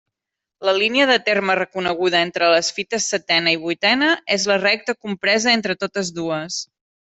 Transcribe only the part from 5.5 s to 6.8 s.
entre totes dues.